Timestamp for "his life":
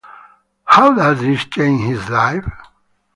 1.83-2.49